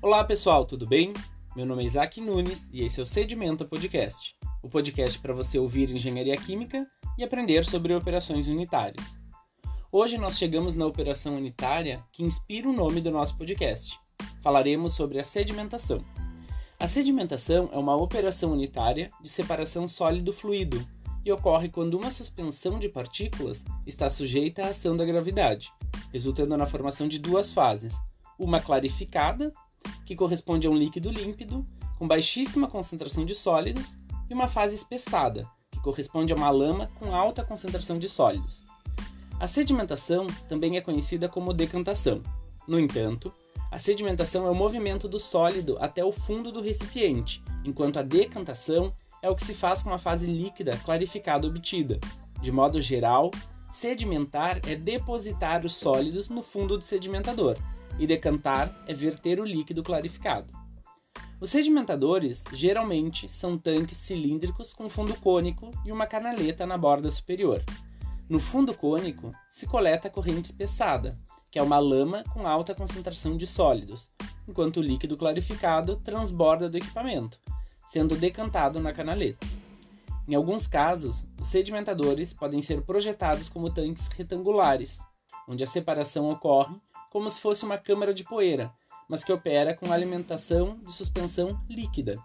[0.00, 1.12] Olá pessoal, tudo bem?
[1.56, 5.58] Meu nome é Isaac Nunes e esse é o Sedimenta Podcast, o podcast para você
[5.58, 6.86] ouvir engenharia química
[7.18, 9.18] e aprender sobre operações unitárias.
[9.90, 13.98] Hoje nós chegamos na operação unitária que inspira o nome do nosso podcast.
[14.40, 16.00] Falaremos sobre a sedimentação.
[16.78, 20.80] A sedimentação é uma operação unitária de separação sólido-fluido
[21.24, 25.72] e ocorre quando uma suspensão de partículas está sujeita à ação da gravidade,
[26.12, 27.96] resultando na formação de duas fases,
[28.38, 29.52] uma clarificada
[30.04, 31.64] que corresponde a um líquido límpido
[31.98, 33.96] com baixíssima concentração de sólidos,
[34.30, 38.64] e uma fase espessada, que corresponde a uma lama com alta concentração de sólidos.
[39.40, 42.22] A sedimentação também é conhecida como decantação.
[42.66, 43.32] No entanto,
[43.70, 48.92] a sedimentação é o movimento do sólido até o fundo do recipiente, enquanto a decantação
[49.22, 51.98] é o que se faz com a fase líquida clarificada obtida.
[52.40, 53.30] De modo geral,
[53.70, 57.56] sedimentar é depositar os sólidos no fundo do sedimentador,
[57.98, 60.52] e decantar é verter o líquido clarificado.
[61.40, 67.62] Os sedimentadores geralmente são tanques cilíndricos com fundo cônico e uma canaleta na borda superior.
[68.28, 71.18] No fundo cônico se coleta a corrente espessada,
[71.50, 74.10] que é uma lama com alta concentração de sólidos,
[74.46, 77.40] enquanto o líquido clarificado transborda do equipamento,
[77.86, 79.46] sendo decantado na canaleta.
[80.26, 84.98] Em alguns casos, os sedimentadores podem ser projetados como tanques retangulares,
[85.48, 86.76] onde a separação ocorre
[87.10, 88.72] como se fosse uma câmara de poeira,
[89.08, 92.18] mas que opera com alimentação de suspensão líquida.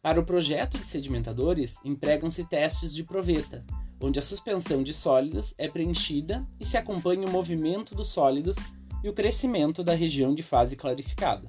[0.00, 3.64] Para o projeto de sedimentadores, empregam-se testes de proveta,
[4.00, 8.56] onde a suspensão de sólidos é preenchida e se acompanha o movimento dos sólidos
[9.02, 11.48] e o crescimento da região de fase clarificada.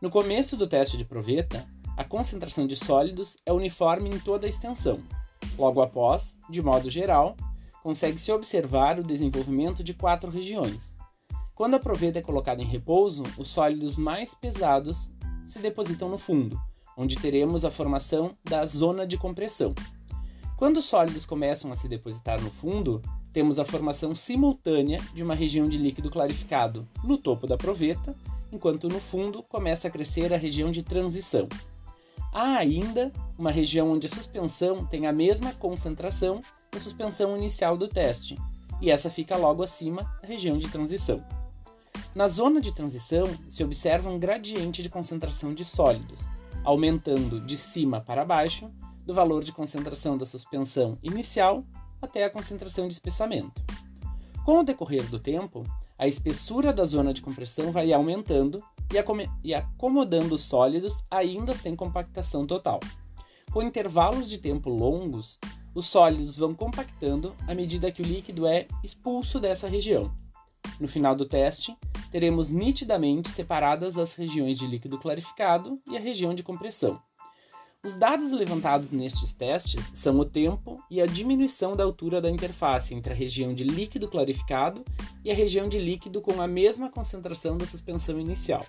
[0.00, 4.50] No começo do teste de proveta, a concentração de sólidos é uniforme em toda a
[4.50, 5.00] extensão.
[5.56, 7.36] Logo após, de modo geral,
[7.82, 10.97] consegue-se observar o desenvolvimento de quatro regiões,
[11.58, 15.08] quando a proveta é colocada em repouso, os sólidos mais pesados
[15.44, 16.56] se depositam no fundo,
[16.96, 19.74] onde teremos a formação da zona de compressão.
[20.56, 23.02] Quando os sólidos começam a se depositar no fundo,
[23.32, 28.14] temos a formação simultânea de uma região de líquido clarificado no topo da proveta,
[28.52, 31.48] enquanto no fundo começa a crescer a região de transição.
[32.32, 36.40] Há ainda uma região onde a suspensão tem a mesma concentração
[36.70, 38.38] da suspensão inicial do teste,
[38.80, 41.20] e essa fica logo acima da região de transição.
[42.18, 46.18] Na zona de transição, se observa um gradiente de concentração de sólidos,
[46.64, 48.68] aumentando de cima para baixo,
[49.06, 51.62] do valor de concentração da suspensão inicial
[52.02, 53.62] até a concentração de espessamento.
[54.44, 55.62] Com o decorrer do tempo,
[55.96, 58.60] a espessura da zona de compressão vai aumentando
[59.44, 62.80] e acomodando os sólidos ainda sem compactação total.
[63.52, 65.38] Com intervalos de tempo longos,
[65.72, 70.12] os sólidos vão compactando à medida que o líquido é expulso dessa região.
[70.80, 71.76] No final do teste,
[72.10, 77.00] teremos nitidamente separadas as regiões de líquido clarificado e a região de compressão.
[77.84, 82.92] Os dados levantados nestes testes são o tempo e a diminuição da altura da interface
[82.92, 84.84] entre a região de líquido clarificado
[85.24, 88.66] e a região de líquido com a mesma concentração da suspensão inicial.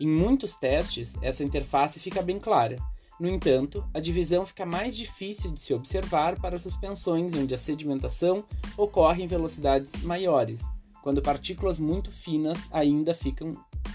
[0.00, 2.76] Em muitos testes, essa interface fica bem clara.
[3.18, 8.44] No entanto, a divisão fica mais difícil de se observar para suspensões onde a sedimentação
[8.76, 10.62] ocorre em velocidades maiores,
[11.02, 13.54] quando partículas muito finas ainda ficam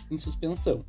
[0.09, 0.85] em suspensão.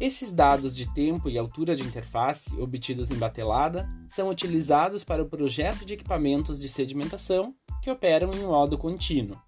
[0.00, 5.28] Esses dados de tempo e altura de interface, obtidos em batelada, são utilizados para o
[5.28, 9.38] projeto de equipamentos de sedimentação que operam em modo contínuo.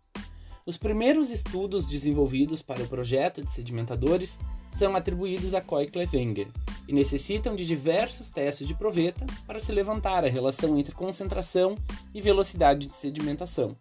[0.66, 4.38] Os primeiros estudos desenvolvidos para o projeto de sedimentadores
[4.72, 6.48] são atribuídos a Coy-Clevenger
[6.88, 11.76] e necessitam de diversos testes de proveta para se levantar a relação entre concentração
[12.15, 13.76] e velocidade de sedimentação.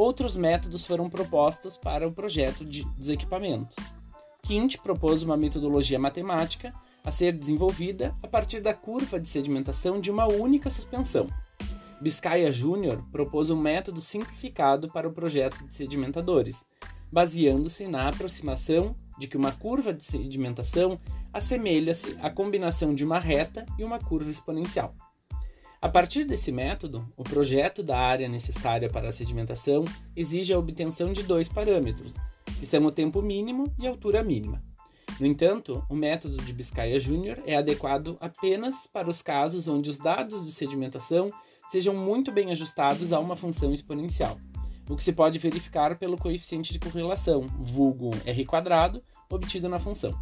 [0.00, 3.76] Outros métodos foram propostos para o projeto de, dos equipamentos.
[4.42, 6.72] Quint propôs uma metodologia matemática
[7.04, 11.28] a ser desenvolvida a partir da curva de sedimentação de uma única suspensão.
[12.00, 13.02] Biscaya Jr.
[13.12, 16.64] propôs um método simplificado para o projeto de sedimentadores,
[17.12, 20.98] baseando-se na aproximação de que uma curva de sedimentação
[21.30, 24.94] assemelha-se à combinação de uma reta e uma curva exponencial.
[25.82, 31.10] A partir desse método, o projeto da área necessária para a sedimentação exige a obtenção
[31.10, 32.16] de dois parâmetros,
[32.58, 34.62] que são o tempo mínimo e a altura mínima.
[35.18, 37.42] No entanto, o método de Biscaya Jr.
[37.46, 41.32] é adequado apenas para os casos onde os dados de sedimentação
[41.66, 44.38] sejam muito bem ajustados a uma função exponencial,
[44.86, 50.12] o que se pode verificar pelo coeficiente de correlação, vulgo r quadrado, obtido na função.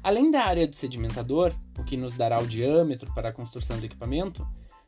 [0.00, 3.86] Além da área do sedimentador, o que nos dará o diâmetro para a construção do
[3.86, 4.46] equipamento,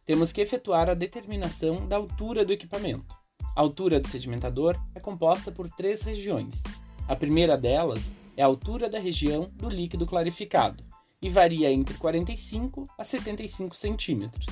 [0.08, 3.14] temos que efetuar a determinação da altura do equipamento.
[3.54, 6.62] A altura do sedimentador é composta por três regiões.
[7.06, 10.82] A primeira delas é a altura da região do líquido clarificado
[11.20, 14.46] e varia entre 45 a 75 centímetros.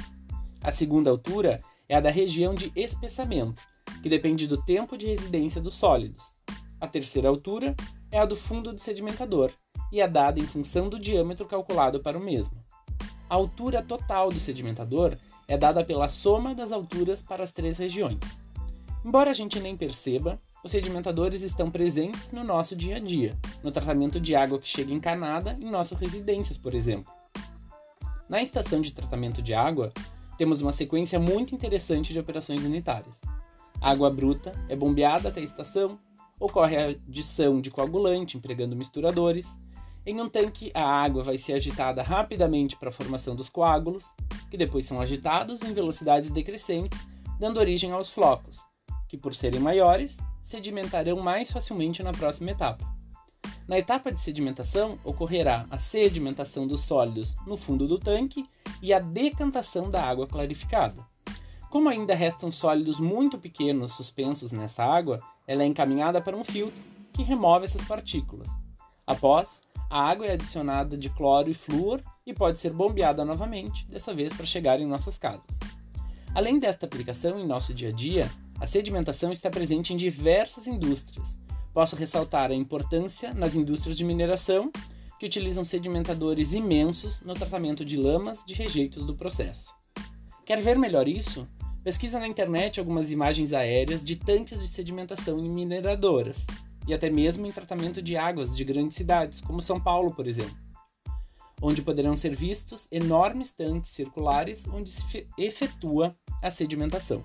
[0.63, 3.63] A segunda altura é a da região de espessamento,
[4.03, 6.35] que depende do tempo de residência dos sólidos.
[6.79, 7.75] A terceira altura
[8.11, 9.51] é a do fundo do sedimentador
[9.91, 12.66] e é dada em função do diâmetro calculado para o mesmo.
[13.29, 15.17] A altura total do sedimentador
[15.49, 18.19] é dada pela soma das alturas para as três regiões.
[19.05, 23.71] Embora a gente nem perceba, os sedimentadores estão presentes no nosso dia a dia, no
[23.71, 27.13] tratamento de água que chega encanada em nossas residências, por exemplo.
[28.29, 29.93] Na estação de tratamento de água,
[30.37, 33.21] temos uma sequência muito interessante de operações unitárias.
[33.81, 35.99] A água bruta é bombeada até a estação,
[36.39, 39.59] ocorre a adição de coagulante empregando misturadores.
[40.09, 44.05] Em um tanque, a água vai ser agitada rapidamente para a formação dos coágulos,
[44.49, 47.01] que depois são agitados em velocidades decrescentes,
[47.41, 48.61] dando origem aos flocos,
[49.09, 52.87] que, por serem maiores, sedimentarão mais facilmente na próxima etapa.
[53.67, 58.49] Na etapa de sedimentação, ocorrerá a sedimentação dos sólidos no fundo do tanque
[58.81, 61.05] e a decantação da água clarificada.
[61.69, 66.81] Como ainda restam sólidos muito pequenos suspensos nessa água, ela é encaminhada para um filtro
[67.13, 68.49] que remove essas partículas.
[69.05, 74.13] Após, a água é adicionada de cloro e flúor e pode ser bombeada novamente, dessa
[74.13, 75.47] vez para chegar em nossas casas.
[76.35, 78.31] Além desta aplicação em nosso dia a dia,
[78.61, 81.39] a sedimentação está presente em diversas indústrias.
[81.73, 84.71] Posso ressaltar a importância nas indústrias de mineração,
[85.19, 89.75] que utilizam sedimentadores imensos no tratamento de lamas de rejeitos do processo.
[90.45, 91.49] Quer ver melhor isso?
[91.83, 96.47] Pesquisa na internet algumas imagens aéreas de tanques de sedimentação em mineradoras
[96.87, 100.57] e até mesmo em tratamento de águas de grandes cidades, como São Paulo, por exemplo,
[101.61, 107.23] onde poderão ser vistos enormes tanques circulares onde se efetua a sedimentação.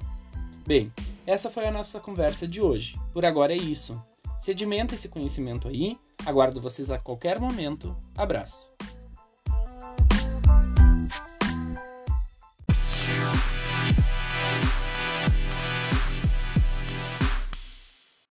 [0.66, 0.92] Bem,
[1.26, 2.96] essa foi a nossa conversa de hoje.
[3.14, 4.02] Por agora é isso.
[4.40, 5.98] Sedimenta esse conhecimento aí.
[6.26, 7.96] Aguardo vocês a qualquer momento.
[8.16, 8.72] Abraço.